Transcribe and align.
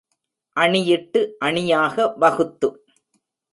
அணியிட்டு 0.57 1.21
அணியாக 1.39 2.07
வகுத்து. 2.17 2.69